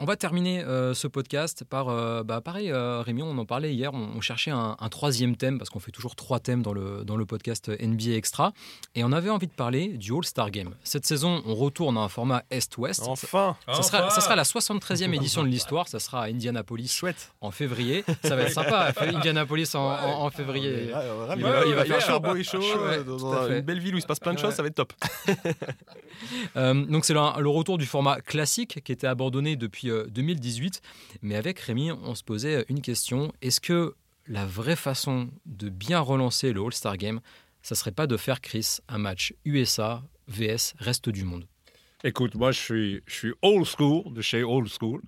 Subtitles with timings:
[0.00, 3.74] on va terminer euh, ce podcast par, euh, bah, pareil, euh, Rémi, on en parlait
[3.74, 6.72] hier, on, on cherchait un, un troisième thème, parce qu'on fait toujours trois thèmes dans
[6.72, 8.52] le, dans le podcast NBA Extra,
[8.94, 10.74] et on avait envie de parler du All-Star Game.
[10.84, 13.02] Cette saison, on retourne à un format Est-Ouest.
[13.06, 17.32] Enfin Ça sera, ça sera la 73e édition de l'histoire, ça sera à Indianapolis Chouette
[17.40, 18.04] en février.
[18.22, 20.74] Ça va être sympa, Indianapolis en, en- en février.
[20.82, 23.60] il, Il va, va- il va faire faire beau et chaud Ouais, euh, dans une
[23.62, 24.54] belle ville où il se passe plein de choses, Ouais.
[24.54, 24.92] ça va être top.
[26.56, 30.80] Euh, donc c'est le, le retour du format classique qui était abandonné depuis euh, 2018.
[31.22, 33.32] Mais avec Rémi, on se posait une question.
[33.42, 33.94] Est-ce que
[34.26, 37.20] la vraie façon de bien relancer le All-Star Game,
[37.62, 41.46] ça serait pas de faire, Chris, un match USA vs reste du monde?
[42.04, 45.02] Écoute, moi, je suis, je suis old school, de chez old school.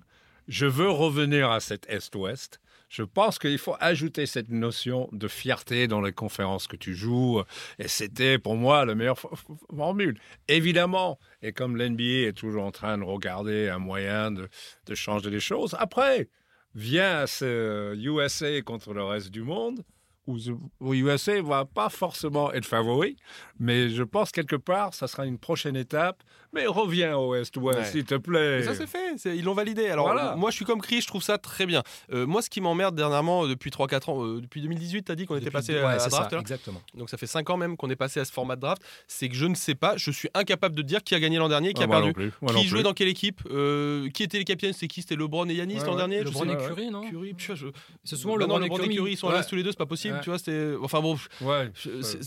[0.47, 2.60] Je veux revenir à cet Est-Ouest.
[2.91, 7.41] Je pense qu'il faut ajouter cette notion de fierté dans les conférences que tu joues.
[7.79, 10.19] Et c'était pour moi la meilleure formule.
[10.49, 14.49] Évidemment, et comme l'NBA est toujours en train de regarder un moyen de,
[14.87, 16.27] de changer les choses, après
[16.75, 19.85] vient ce USA contre le reste du monde,
[20.27, 23.15] où USA va pas forcément être favori,
[23.57, 26.23] mais je pense quelque part, ça sera une prochaine étape.
[26.53, 27.85] Mais reviens au Est-Ouest, Ouais.
[27.85, 28.59] s'il te plaît.
[28.59, 29.87] Mais ça c'est fait, ils l'ont validé.
[29.87, 30.35] Alors Voilà.
[30.35, 31.81] moi je suis comme Chris, je trouve ça très bien.
[32.11, 35.25] Euh, moi ce qui m'emmerde dernièrement euh, depuis 3-4 ans, euh, depuis 2018 t'as dit
[35.25, 36.81] qu'on était passé ouais, à, à draft ça, là exactement.
[36.95, 39.29] donc ça fait 5 ans même qu'on est passé à ce format de draft, c'est
[39.29, 41.73] que je ne sais pas, je suis incapable de dire qui a gagné l'an dernier
[41.73, 42.13] qui Ah, a perdu.
[42.57, 45.01] Qui jouait dans quelle équipe Euh, Qui étaient les capitaines C'est qui?
[45.01, 46.23] C'était LeBron et Yanis l'an dernier?
[46.23, 46.57] LeBron et.
[46.57, 47.09] Curry, non?
[47.09, 47.67] Curry, tu vois, je-
[48.03, 50.29] C'est souvent LeBron, et Curry, ils sont restés tous les deux, c'est pas possible, tu
[50.29, 50.37] vois.
[50.37, 51.17] C'était, enfin bon,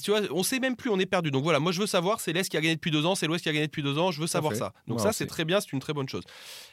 [0.02, 1.30] tu vois, on sait même plus, on est perdu.
[1.30, 3.26] Donc voilà, moi je veux savoir, c'est l'Est qui a gagné depuis deux ans, c'est
[3.26, 4.72] l'Ouest qui a gagné depuis deux ans, je veux savoir ça.
[4.86, 6.24] Donc Moi ça, c'est très bien, c'est une très bonne chose.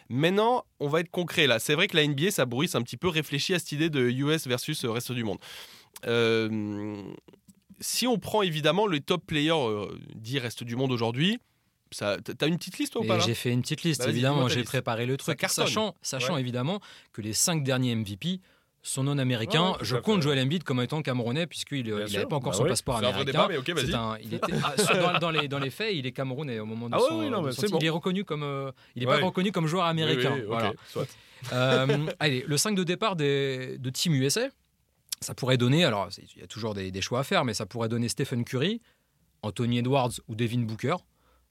[0.09, 1.59] Maintenant, on va être concret là.
[1.59, 4.09] C'est vrai que la NBA, ça bruisse un petit peu réfléchi à cette idée de
[4.09, 5.39] US versus euh, reste du monde.
[6.05, 7.01] Euh,
[7.79, 11.39] si on prend évidemment les top players euh, dits reste du monde aujourd'hui,
[11.91, 14.47] ça, t'as une petite liste toi ou pas J'ai fait une petite liste, Bah, évidemment.
[14.47, 16.39] J'ai préparé le truc, sachant, sachant Ouais.
[16.41, 16.79] évidemment
[17.11, 18.39] que les cinq derniers MVP
[19.19, 19.71] américains.
[19.71, 20.21] Ouais, tout je compte fait.
[20.23, 22.69] Joel Embiid comme étant camerounais, puisqu'il Bien n'avait pas encore Bah son oui.
[22.69, 23.47] passeport américain.
[23.49, 23.91] C'est
[24.23, 24.51] il était-
[24.99, 27.19] dans, dans les, dans les faits, il est camerounais au moment de Ah son.
[27.19, 27.71] oui, non, de mais son c'est titre.
[27.73, 27.79] bon.
[27.81, 28.43] Il est reconnu comme.
[28.43, 29.19] euh, il n'est Ouais.
[29.19, 30.35] pas reconnu comme joueur américain.
[30.47, 31.07] Oui, soit.
[31.53, 34.41] Euh, allez, le 5 de départ des, de Team USA,
[35.21, 35.83] ça pourrait donner.
[35.85, 38.43] Alors, il y a toujours des, des choix à faire, mais ça pourrait donner Stephen
[38.45, 38.79] Curry,
[39.41, 40.97] Anthony Edwards ou Devin Booker,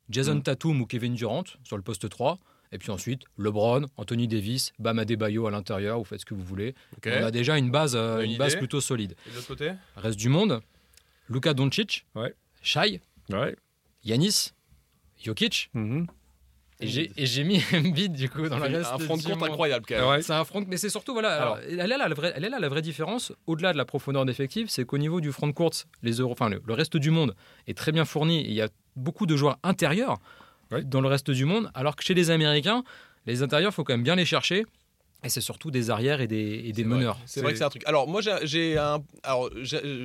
[0.09, 0.43] Jason Mm.
[0.45, 2.39] Tatum ou Kevin Durant sur le poste 3.
[2.73, 6.45] Et puis ensuite, LeBron, Anthony Davis, Bam Adebayo à l'intérieur, vous faites ce que vous
[6.45, 6.75] voulez.
[7.05, 9.17] On a déjà une base, euh, une une base plutôt solide.
[9.27, 10.61] Et de l'autre côté Reste du monde,
[11.29, 12.35] Luka Doncic, Ouais.
[12.63, 13.01] Shai,
[13.31, 13.57] Ouais.
[14.05, 14.53] Yanis,
[15.23, 15.71] Jokic.
[15.75, 16.07] Mhm.
[16.83, 19.43] Et j'ai et j'ai mis Embiid du coup dans le reste un front de compte
[19.43, 20.09] incroyable quand même.
[20.09, 20.23] Ouais.
[20.23, 21.35] C'est un front, mais c'est surtout voilà.
[21.43, 23.85] alors, elle, est là, la vraie, elle est là la vraie différence, au-delà de la
[23.85, 26.97] profondeur d'effectif, c'est qu'au niveau du front de courte, les euros, enfin le, le reste
[26.97, 27.35] du monde
[27.67, 28.43] est très bien fourni.
[28.47, 30.19] Il y a beaucoup de joueurs intérieurs
[30.85, 32.85] Dans le reste du monde, alors que chez les Américains,
[33.27, 34.65] les intérieurs, faut quand même bien les chercher.
[35.23, 37.19] Et c'est surtout des arrières et des, et meneurs.
[37.27, 37.83] C'est vrai que c'est un truc.
[37.85, 39.51] Alors moi j'ai- un alors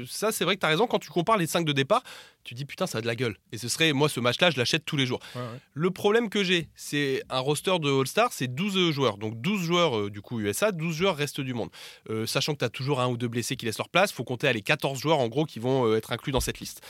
[0.10, 2.04] ça c'est vrai que tu as raison quand tu compares les 5 de départ,
[2.44, 4.50] tu dis putain ça a de la gueule et ce serait moi ce match là
[4.52, 5.22] je l'achète tous les jours.
[5.34, 5.48] Ouais, ouais.
[5.74, 9.18] Le problème que j'ai, c'est un roster de All-Star, c'est 12 joueurs.
[9.18, 11.70] Donc 12 joueurs euh, du coup USA, 12 joueurs reste du monde.
[12.10, 14.26] Euh, sachant que tu as toujours un ou deux blessés qui laissent leur place, faut
[14.26, 16.82] compter à les 14 joueurs en gros qui vont euh, être inclus dans cette liste.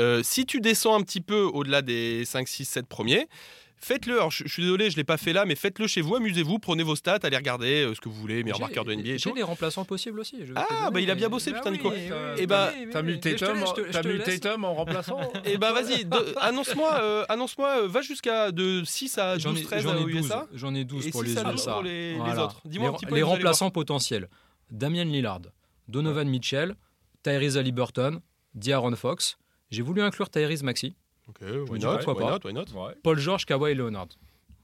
[0.00, 3.28] Euh, si tu descends un petit peu au-delà des 5, 6, 7 premiers,
[3.76, 6.00] Faites-le, alors je, je suis désolé, je ne l'ai pas fait là, mais faites-le chez
[6.00, 8.94] vous, amusez-vous, prenez vos stats, allez regarder euh, ce que vous voulez, meilleur marqueur de
[8.94, 9.36] NBA et J'ai tout.
[9.36, 10.38] les remplaçants possibles aussi.
[10.46, 11.90] je Ah, donner, bah, il a bien bossé, bah putain, oui, Nico.
[11.90, 16.94] oui, Eh bah, oui, T'as oui, mis Tatum en- remplaçant Et bah vas-y, de- annonce-moi,
[17.02, 20.08] euh, annonce-moi, euh, va jusqu'à de 6 à J'en 12, ai, 13 j'en ai aux
[20.08, 20.46] 12, USA.
[20.54, 21.82] j'en ai 12 Et pour 6 les à 12 USA.
[21.82, 22.60] les, autres.
[22.64, 24.30] Dis-moi un Les- remplaçants potentiels
[24.70, 25.42] Damien Lillard,
[25.88, 26.74] Donovan Mitchell,
[27.22, 28.20] Tyrese Haliburton,
[28.54, 29.36] D'Aaron Fox.
[29.74, 30.94] J'ai voulu inclure Tyrese Maxi,
[31.28, 32.30] Ok, me why dis not, pourquoi why pas?
[32.32, 32.94] not, why not, Ouais.
[33.02, 34.08] Paul George, Kawhi Leonard.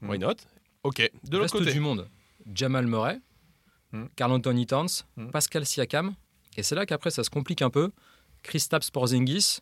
[0.01, 0.35] why not?
[0.83, 1.73] Ok, de l'autre Reste côté.
[1.73, 2.07] du monde,
[2.53, 3.19] Jamal Murray,
[3.93, 4.05] Hmm.
[4.15, 5.29] Carl Anthony Towns, Hmm.
[5.31, 6.15] Pascal Siakam.
[6.55, 7.91] Et c'est là qu'après ça se complique un peu.
[8.41, 9.59] Kristaps Porzingis,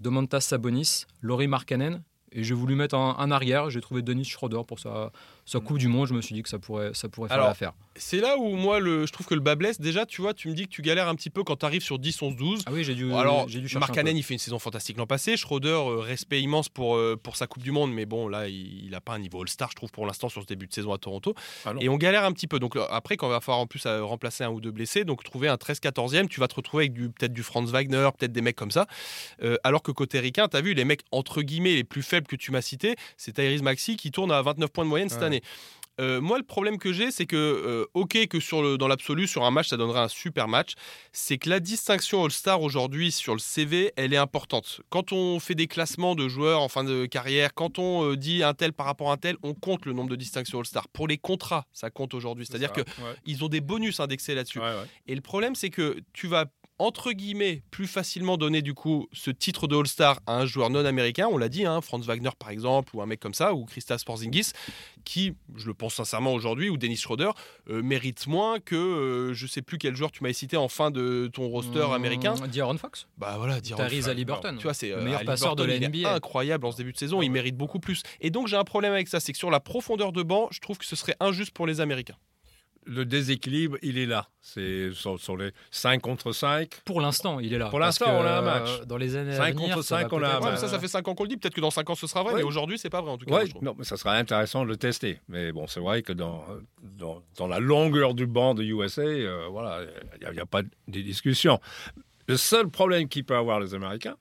[0.00, 2.02] Domantas Sabonis, Laurie Markkanen.
[2.32, 3.70] Et j'ai voulu mettre un, un arrière.
[3.70, 5.12] J'ai trouvé Dennis Schroeder pour sa,
[5.48, 6.06] sa Coupe du Monde.
[6.08, 7.72] Je me suis dit que ça pourrait, ça pourrait faire l'affaire.
[7.96, 9.80] C'est là où moi le, je trouve que le bas blesse.
[9.80, 11.82] Déjà, tu vois, tu me dis que tu galères un petit peu quand tu arrives
[11.82, 12.62] sur 10, 11, 12.
[12.66, 13.92] Ah oui, j'ai dû, Alors, j'ai dû chercher.
[13.92, 15.36] Cannon, il fait une saison fantastique l'an passé.
[15.36, 18.88] Schroeder, euh, respect immense pour, euh, pour sa Coupe du Monde, mais bon, là, il
[18.90, 20.98] n'a pas un niveau All-Star, je trouve, pour l'instant, sur ce début de saison à
[20.98, 21.34] Toronto.
[21.64, 22.58] Ah et on galère un petit peu.
[22.60, 25.04] Donc, euh, après, quand il va falloir en plus euh, remplacer un ou deux blessés,
[25.04, 28.32] donc trouver un 13-14e, tu vas te retrouver avec du- peut-être du Franz Wagner, peut-être
[28.32, 28.86] des mecs comme ça.
[29.42, 32.26] Euh, alors que côté ricain, tu as vu, les mecs, entre guillemets, les plus faibles
[32.26, 35.20] que tu m'as cités, c'est Tyrese Maxi qui tourne à 29 points de moyenne cette
[35.20, 35.26] Ouais.
[35.26, 35.37] année.
[36.00, 39.26] Euh, moi, le problème que j'ai, c'est que, euh, ok, que sur le, dans l'absolu,
[39.26, 40.74] sur un match, ça donnerait un super match.
[41.12, 44.80] C'est que la distinction All-Star aujourd'hui sur le CV, elle est importante.
[44.90, 48.42] Quand on fait des classements de joueurs en fin de carrière, quand on euh, dit
[48.42, 50.88] un tel par rapport à un tel, on compte le nombre de distinctions All-Star.
[50.88, 52.46] Pour les contrats, ça compte aujourd'hui.
[52.46, 53.16] C'est-à-dire que ouais.
[53.26, 54.60] ils ont des bonus indexés là-dessus.
[54.60, 54.86] Ouais, ouais.
[55.06, 56.46] Et le problème, c'est que tu vas
[56.78, 60.84] entre guillemets plus facilement donner du coup ce titre de All-Star à un joueur non
[60.84, 63.64] américain, on l'a dit, hein, Franz Wagner par exemple, ou un mec comme ça, ou
[63.64, 64.52] Christas Porzingis,
[65.04, 67.30] qui, je le pense sincèrement aujourd'hui, ou Dennis Schroeder,
[67.70, 70.90] euh, mérite moins que euh, je sais plus quel joueur tu m'avais cité en fin
[70.90, 72.34] de ton roster Mmh, américain.
[72.52, 73.06] D'Aaron Fox?
[73.18, 74.56] Bah voilà, Tyrese enfin, Haliburton.
[74.56, 76.14] tu vois, c'est Le euh, meilleur passeur de la NBA.
[76.14, 78.02] incroyable en ce début de saison, il mérite beaucoup plus.
[78.20, 80.60] Et donc j'ai un problème avec ça, c'est que sur la profondeur de banc, je
[80.60, 82.16] trouve que ce serait injuste pour les Américains.
[82.90, 84.28] Le déséquilibre, il est là.
[84.40, 86.70] C'est sur, sur les 5 contre 5.
[86.86, 87.68] Pour l'instant, il est là.
[87.68, 88.80] Pour l'instant, on a un euh, match.
[88.86, 90.60] Dans les années à Cinq venir, contre ça va cinq, on a un Ouais, match.
[90.60, 92.22] ça, ça fait 5 ans qu'on le dit, peut-être que dans 5 ans ce sera
[92.22, 92.38] vrai, Ouais.
[92.40, 93.34] mais aujourd'hui c'est pas vrai en tout cas.
[93.34, 93.62] Ouais, trouve.
[93.62, 95.20] non, mais ça serait intéressant de le tester.
[95.28, 96.46] Mais bon, c'est vrai que dans,
[96.82, 99.82] dans, dans la longueur du banc de USA, euh, voilà,
[100.22, 101.60] il n'y a, pas de discussion.
[102.26, 104.16] Le seul problème qu'il peut avoir les Américains,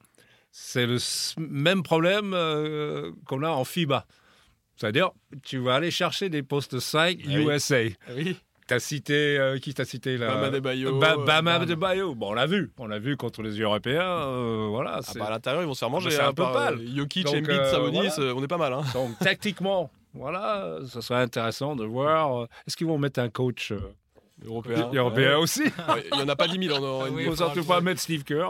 [0.51, 0.97] c'est le
[1.37, 4.05] même problème euh, qu'on a en FIBA.
[4.75, 5.11] C'est-à-dire,
[5.43, 7.45] tu vas aller chercher des postes 5 Ah oui.
[7.45, 7.83] USA.
[8.15, 8.37] Oui.
[8.67, 11.61] T'as cité, euh, qui t'a cité là Bama Adebayo, Ba- euh, Bama Bam.
[11.61, 12.15] Adebayo.
[12.15, 12.71] Bon, on l'a vu.
[12.77, 14.01] On l'a vu contre les Européens.
[14.27, 14.99] euh, voilà.
[15.07, 16.11] Ah bah à l'intérieur ils vont se faire manger.
[16.11, 16.79] c'est un hein, peu pâle.
[16.95, 18.35] Jokic, Donc, Embiid, Sabonis, voilà.
[18.35, 18.73] on est pas mal.
[18.73, 18.81] Hein.
[18.93, 22.47] Donc, tactiquement, voilà, ce serait intéressant de voir.
[22.67, 23.71] Est-ce qu'ils vont mettre un coach
[24.45, 24.89] Européen.
[24.93, 27.81] européen aussi Ouais, Il y en a pas 10 000 en, Il faut surtout pas
[27.81, 28.47] mettre Steve Kerr.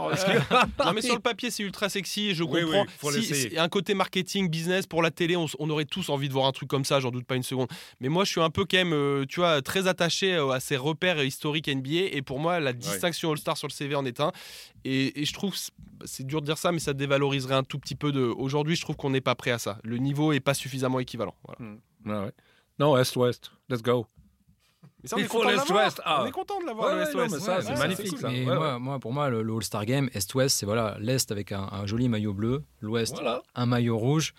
[0.85, 2.81] Non mais sur le papier c'est ultra sexy et je Oui, comprends.
[2.83, 6.33] oui, faut si, un côté marketing, business pour la télé, on, aurait tous envie de
[6.33, 7.69] voir un truc comme ça, j'en doute pas une seconde.
[8.01, 10.59] Mais moi je suis un peu quand même, euh, tu vois, très attaché euh, à
[10.59, 14.19] ces repères historiques NBA et pour moi la distinction All-Star sur le CV en est
[14.19, 14.31] un.
[14.83, 15.55] Et, et je trouve,
[16.05, 18.21] c'est- dur de dire ça, mais ça dévaloriserait un tout petit peu de.
[18.21, 19.79] Aujourd'hui je trouve qu'on n'est pas prêt à ça.
[19.83, 21.35] Le niveau est pas suffisamment équivalent.
[21.45, 22.23] Voilà.
[22.25, 22.31] Ouais.
[22.79, 23.51] Non, Est-Ouest.
[23.69, 24.05] Let's go.
[25.03, 25.47] Mais ça, on Il est content
[26.05, 26.23] ah.
[26.23, 28.19] On est content de l'avoir Ouais, le c'est magnifique, cool.
[28.19, 28.29] ça.
[28.29, 31.51] Mais Ouais, moi, moi, pour moi, le, le All-Star Game, Est-Ouest, c'est voilà, l'Est avec
[31.51, 33.43] un, un joli maillot bleu, l'Ouest, Voilà.
[33.55, 34.33] un maillot rouge,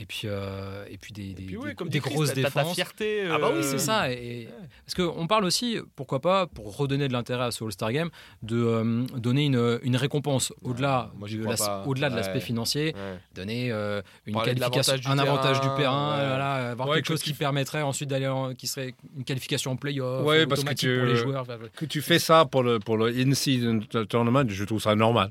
[0.00, 2.74] et puis, euh, et puis des, des, puis, ouais, des- comme grosses t'as ta défenses.
[2.74, 3.24] fierté.
[3.30, 4.10] Ah bah oui, euh, C'est ça.
[4.10, 4.48] Et, et-
[4.86, 8.08] Parce qu'on parle aussi, pourquoi pas, pour redonner de l'intérêt à ce All-Star Game,
[8.42, 11.10] de euh, donner une, une récompense au-delà
[11.86, 12.20] au-delà de Ouais.
[12.20, 13.18] l'aspect financier, Ouais.
[13.34, 13.70] donner
[14.26, 16.26] une qualification, un avantage du terrain, ouais.
[16.28, 19.72] voilà, avoir Ouais, quelque que chose qui permettrait ensuite d'aller, en- qui serait une qualification
[19.72, 21.46] en playoff, Ouais, parce que automatique tu- pour les joueurs.
[21.76, 25.30] Que tu fais ça pour le, pour le in-season tournament, je trouve ça normal.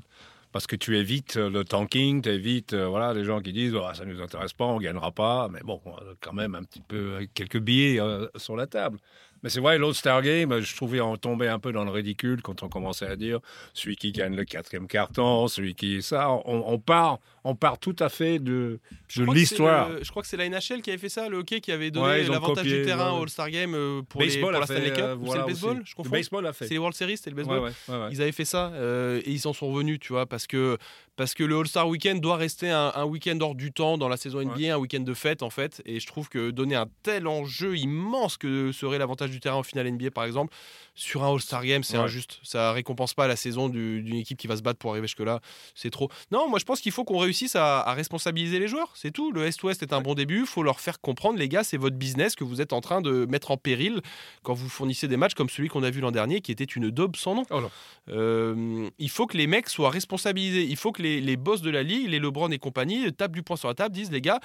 [0.52, 3.76] Parce que tu évites euh, le tanking, tu évites euh, voilà, les gens qui disent
[3.76, 5.48] Ah, ça ne nous intéresse pas, on ne gagnera pas.
[5.48, 5.80] Mais bon,
[6.20, 8.00] quand même un petit peu euh, quelques billets
[8.36, 8.98] sur la table.
[9.42, 12.62] Mais c'est vrai, l'All-Star Game, je trouvais en tomber un peu dans le ridicule quand
[12.62, 13.40] on commençait à dire
[13.72, 16.02] celui qui gagne le quatrième carton, celui qui.
[16.02, 18.80] Ça, on part, on part tout à fait de,
[19.16, 19.90] de l'histoire.
[20.02, 22.06] Je crois que c'est la NHL qui avait fait ça, le hockey qui avait donné
[22.06, 23.18] Ouais, l'avantage du terrain ouais.
[23.18, 25.00] au All-Star Game euh, pour, les, pour la fait, Stanley Cup.
[25.00, 25.90] euh, Ou c'est voilà le baseball aussi.
[25.90, 26.66] Je confonds Le baseball a fait.
[26.66, 28.08] C'est les World Series, c'était le baseball Ouais.
[28.12, 30.76] Ils avaient fait ça euh, et ils en sont revenus, tu vois, parce que,
[31.16, 34.16] parce que le All-Star Weekend doit rester un, un week-end hors du temps dans la
[34.16, 35.82] saison NBA, un week-end de fête en fait.
[35.86, 39.62] Et je trouve que donner un tel enjeu immense que serait l'avantage du terrain au
[39.62, 40.54] final NBA par exemple,
[40.94, 42.38] sur un All-Star Game, c'est injuste.
[42.42, 45.40] Ça récompense pas la saison du- d'une équipe qui va se battre pour arriver jusque-là.
[45.74, 46.10] C'est trop.
[46.30, 48.90] Non, moi je pense qu'il faut qu'on réussisse à, à responsabiliser les joueurs.
[48.96, 49.30] C'est tout.
[49.30, 50.40] Le Est-Ouest est un bon début.
[50.40, 53.00] Il faut leur faire comprendre, les gars, c'est votre business que vous êtes en train
[53.00, 54.00] de mettre en péril
[54.42, 56.90] quand vous fournissez des matchs comme celui qu'on a vu l'an dernier, qui était une
[56.90, 57.44] daube sans nom.
[57.50, 57.60] Oh.
[58.08, 60.64] Euh, il faut que les mecs soient responsabilisés.
[60.64, 63.44] Il faut que les, les boss de la ligue, les LeBron et compagnie, tapent du
[63.44, 64.40] poing sur la table, disent les gars.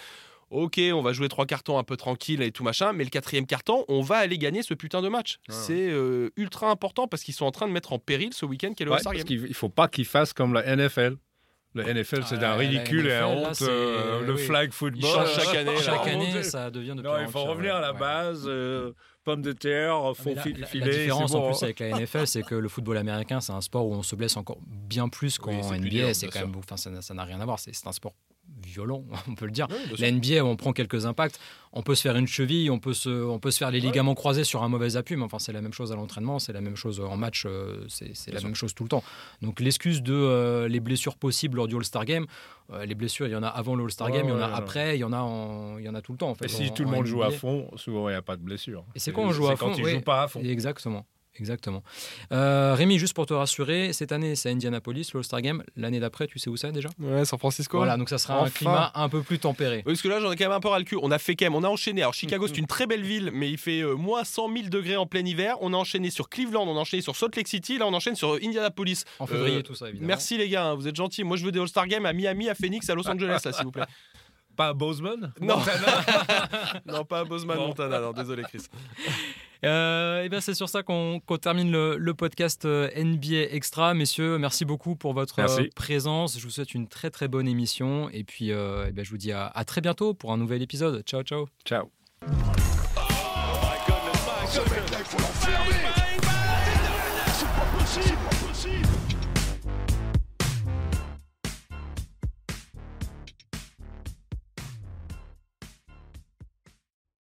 [0.51, 3.47] Ok, on va jouer trois cartons un peu tranquille et tout machin, mais le quatrième
[3.47, 5.39] carton, on va aller gagner ce putain de match.
[5.49, 5.55] Ouais.
[5.55, 8.71] C'est euh, ultra important parce qu'ils sont en train de mettre en péril ce week-end
[8.77, 9.41] qu'est le Ouais, All-Star Game.
[9.41, 11.15] ne faut pas qu'ils fassent comme la NFL.
[11.75, 13.61] Le NFL, c'est Ah, un ridicule et un là, honte.
[13.61, 14.41] euh, le oui.
[14.45, 15.27] flag football.
[15.27, 17.77] Chaque année, Chaque année, ça devient de Non, il faut pire, revenir ouais.
[17.79, 17.99] à la Ouais.
[17.99, 18.43] base.
[18.47, 18.91] euh,
[19.25, 20.65] pommes de terre, Ah, faux filet.
[20.75, 21.39] la différence bon.
[21.39, 24.03] en plus avec la NFL, c'est que le football américain, c'est un sport où on
[24.03, 26.13] se blesse encore bien plus qu'en Oui, NBA.
[26.13, 27.57] c'est quand même, enfin, ça n'a- rien à voir.
[27.59, 28.13] C'est un sport
[28.63, 29.67] violent, on peut le dire.
[29.87, 29.95] Sûr.
[29.99, 31.39] La NBA, on prend quelques impacts.
[31.77, 34.15] On peut se faire une cheville, on peut se, on peut se faire les ligaments
[34.15, 36.61] croisés sur un mauvais appui, mais enfin, c'est la même chose à l'entraînement, c'est la
[36.61, 38.47] même chose en match, euh, c'est la sûr.
[38.47, 39.03] même chose tout le temps.
[39.41, 42.27] Donc, l'excuse de euh, les blessures possibles lors du All-Star Game,
[42.71, 44.39] euh, les blessures, il y en a avant le All-Star Ouais, Game, il y en
[44.39, 46.29] a après, il y en a, en- il y en a tout le temps.
[46.29, 48.21] En fait, Et si en- tout le monde joue à fond, souvent il n'y a
[48.21, 48.85] pas de blessure.
[48.95, 49.91] Et c'est quand on joue à fond, quand il oui.
[49.91, 50.39] joue pas à fond.
[50.41, 51.05] Exactement.
[51.37, 51.83] Exactement.
[52.31, 55.63] Euh, Rémi, juste pour te rassurer, cette année c'est à Indianapolis, le All-Star Game.
[55.75, 56.89] L'année d'après, tu sais où c'est déjà?
[56.99, 57.77] Ouais, San Francisco.
[57.77, 58.49] Voilà, donc ça sera un Enfin.
[58.51, 59.77] climat un peu plus tempéré.
[59.79, 60.97] Oui, parce que là, j'en ai quand même un peu ras le cul.
[61.01, 62.01] On a fait quand même, on a enchaîné.
[62.01, 64.95] Alors, Chicago, c'est une très belle ville, mais il fait euh, moins 100 000 degrés
[64.97, 65.57] en plein hiver.
[65.61, 68.15] On a enchaîné sur Cleveland, on a enchaîné sur Salt Lake City, là, on enchaîne
[68.15, 69.03] sur Indianapolis.
[69.19, 70.07] En février, Euh, tout ça, évidemment.
[70.07, 71.23] Merci les gars, hein, vous êtes gentils.
[71.23, 73.65] Moi, je veux des All-Star Games à Miami, à Phoenix, à Los Angeles, là, s'il
[73.65, 73.83] vous plaît.
[74.55, 75.33] Pas Bozeman?
[75.41, 75.57] Non.
[76.85, 77.67] non, pas Bozeman Non.
[77.67, 77.99] Montana.
[77.99, 78.61] Non, désolé, Chris.
[79.63, 83.93] Euh, et bien c'est sur ça qu'on termine le, le podcast euh, NBA Extra.
[83.93, 85.61] Messieurs, merci beaucoup pour votre Merci.
[85.61, 86.37] euh, présence.
[86.37, 88.09] Je vous souhaite une très très bonne émission.
[88.11, 91.03] Et puis euh, eh je vous dis à, à très bientôt pour un nouvel épisode.
[91.03, 91.47] Ciao ciao.
[91.65, 91.89] Ciao.